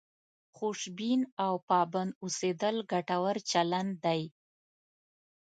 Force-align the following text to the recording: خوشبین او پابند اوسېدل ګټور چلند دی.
خوشبین 0.55 1.21
او 1.45 1.53
پابند 1.67 2.11
اوسېدل 2.23 2.75
ګټور 2.91 3.35
چلند 3.51 3.91
دی. 4.05 4.21